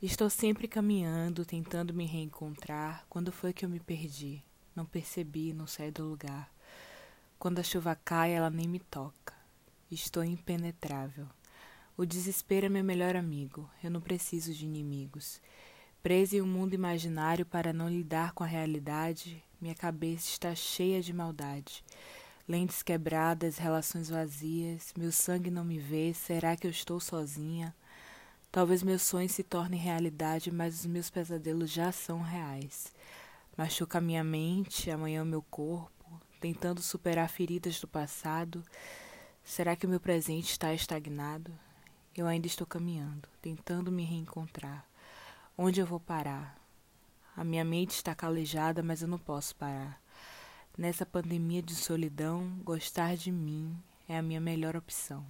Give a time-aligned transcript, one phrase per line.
[0.00, 3.04] Estou sempre caminhando, tentando me reencontrar.
[3.10, 4.44] Quando foi que eu me perdi?
[4.72, 6.48] Não percebi, não saí do lugar.
[7.36, 9.34] Quando a chuva cai, ela nem me toca.
[9.90, 11.26] Estou impenetrável.
[11.96, 13.68] O desespero é meu melhor amigo.
[13.82, 15.40] Eu não preciso de inimigos.
[16.00, 21.02] Presa em um mundo imaginário para não lidar com a realidade, minha cabeça está cheia
[21.02, 21.84] de maldade.
[22.46, 27.74] Lentes quebradas, relações vazias, meu sangue não me vê, será que eu estou sozinha?
[28.58, 32.92] Talvez meus sonhos se tornem realidade, mas os meus pesadelos já são reais.
[33.56, 38.64] Machuca minha mente, amanhã o meu corpo, tentando superar feridas do passado.
[39.44, 41.52] Será que o meu presente está estagnado?
[42.16, 44.84] Eu ainda estou caminhando, tentando me reencontrar.
[45.56, 46.60] Onde eu vou parar?
[47.36, 50.02] A minha mente está calejada, mas eu não posso parar.
[50.76, 55.24] Nessa pandemia de solidão, gostar de mim é a minha melhor opção.